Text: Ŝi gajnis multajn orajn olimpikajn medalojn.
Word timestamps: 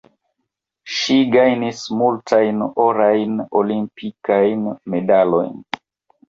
Ŝi 0.93 1.17
gajnis 1.35 1.81
multajn 1.99 2.63
orajn 2.87 3.37
olimpikajn 3.61 4.65
medalojn. 4.97 5.55